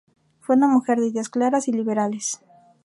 Fue 0.39 0.55
una 0.55 0.67
mujer 0.67 0.99
de 0.99 1.05
ideas 1.09 1.29
claras 1.29 1.67
y 1.67 1.73
liberales. 1.73 2.39